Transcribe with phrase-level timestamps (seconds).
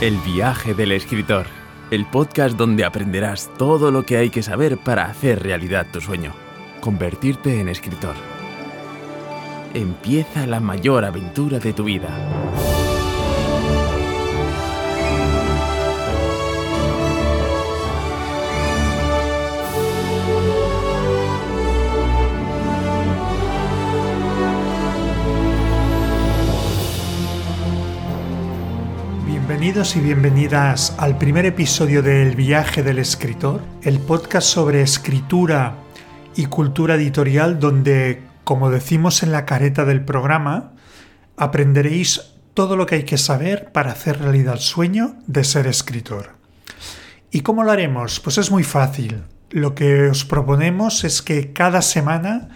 [0.00, 1.44] El viaje del escritor,
[1.90, 6.32] el podcast donde aprenderás todo lo que hay que saber para hacer realidad tu sueño,
[6.80, 8.14] convertirte en escritor.
[9.74, 12.08] Empieza la mayor aventura de tu vida.
[29.60, 35.74] Bienvenidos y bienvenidas al primer episodio de El viaje del escritor, el podcast sobre escritura
[36.34, 40.72] y cultura editorial donde, como decimos en la careta del programa,
[41.36, 46.30] aprenderéis todo lo que hay que saber para hacer realidad el sueño de ser escritor.
[47.30, 48.18] ¿Y cómo lo haremos?
[48.18, 49.24] Pues es muy fácil.
[49.50, 52.48] Lo que os proponemos es que cada semana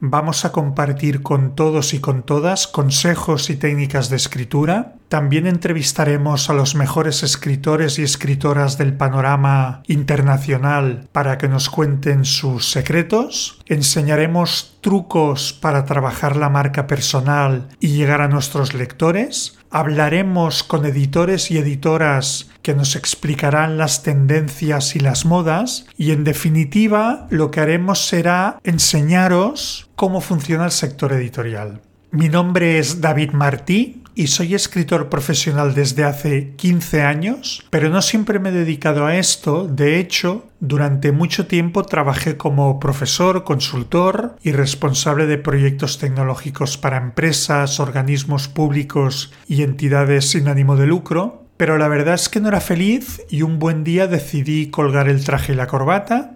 [0.00, 4.96] vamos a compartir con todos y con todas consejos y técnicas de escritura.
[5.10, 12.24] También entrevistaremos a los mejores escritores y escritoras del panorama internacional para que nos cuenten
[12.24, 13.58] sus secretos.
[13.66, 19.58] Enseñaremos trucos para trabajar la marca personal y llegar a nuestros lectores.
[19.72, 26.22] Hablaremos con editores y editoras que nos explicarán las tendencias y las modas y en
[26.22, 31.80] definitiva lo que haremos será enseñaros cómo funciona el sector editorial.
[32.12, 38.02] Mi nombre es David Martí y soy escritor profesional desde hace 15 años, pero no
[38.02, 39.66] siempre me he dedicado a esto.
[39.66, 46.98] De hecho, durante mucho tiempo trabajé como profesor, consultor y responsable de proyectos tecnológicos para
[46.98, 51.46] empresas, organismos públicos y entidades sin ánimo de lucro.
[51.56, 55.24] Pero la verdad es que no era feliz y un buen día decidí colgar el
[55.24, 56.34] traje y la corbata,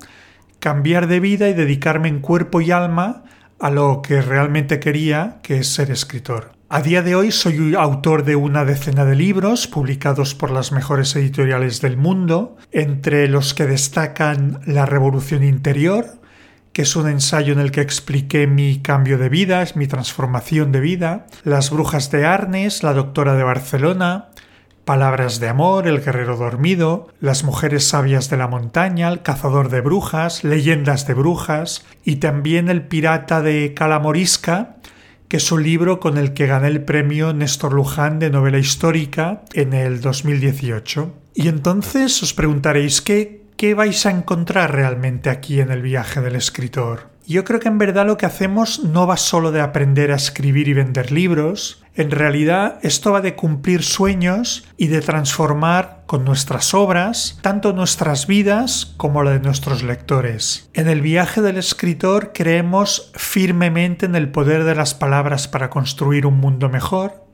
[0.58, 3.24] cambiar de vida y dedicarme en cuerpo y alma
[3.60, 6.54] a lo que realmente quería, que es ser escritor.
[6.70, 11.14] A día de hoy soy autor de una decena de libros publicados por las mejores
[11.14, 16.06] editoriales del mundo, entre los que destacan La Revolución Interior,
[16.72, 20.80] que es un ensayo en el que expliqué mi cambio de vida, mi transformación de
[20.80, 24.30] vida, Las Brujas de Arnes, La Doctora de Barcelona,
[24.86, 29.82] Palabras de Amor, El Guerrero Dormido, Las Mujeres Sabias de la Montaña, El Cazador de
[29.82, 34.76] Brujas, Leyendas de Brujas y también El Pirata de Calamorisca,
[35.34, 39.72] es un libro con el que gané el premio Néstor Luján de novela histórica en
[39.72, 41.12] el 2018.
[41.34, 46.36] Y entonces os preguntaréis qué, qué vais a encontrar realmente aquí en el viaje del
[46.36, 47.13] escritor.
[47.26, 50.68] Yo creo que en verdad lo que hacemos no va solo de aprender a escribir
[50.68, 56.74] y vender libros, en realidad esto va de cumplir sueños y de transformar con nuestras
[56.74, 60.68] obras tanto nuestras vidas como la de nuestros lectores.
[60.74, 66.26] En el viaje del escritor creemos firmemente en el poder de las palabras para construir
[66.26, 67.24] un mundo mejor,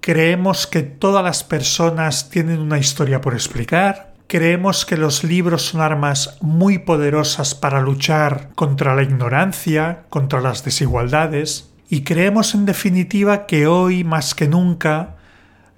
[0.00, 5.80] creemos que todas las personas tienen una historia por explicar, Creemos que los libros son
[5.80, 13.46] armas muy poderosas para luchar contra la ignorancia, contra las desigualdades, y creemos en definitiva
[13.46, 15.16] que hoy más que nunca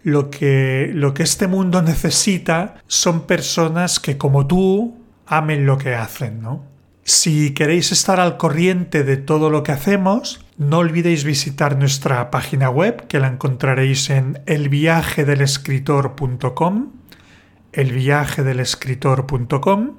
[0.02, 5.94] lo que, lo que este mundo necesita son personas que como tú amen lo que
[5.94, 6.62] hacen, ¿no?
[7.04, 12.68] Si queréis estar al corriente de todo lo que hacemos, no olvidéis visitar nuestra página
[12.68, 17.00] web que la encontraréis en elviajedelescritor.com
[17.72, 19.96] elviajedelescritor.com.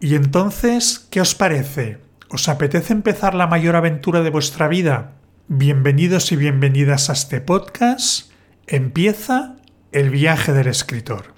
[0.00, 1.98] Y entonces, ¿qué os parece?
[2.30, 5.12] ¿Os apetece empezar la mayor aventura de vuestra vida?
[5.48, 8.30] Bienvenidos y bienvenidas a este podcast.
[8.66, 9.56] Empieza
[9.92, 11.37] el viaje del escritor.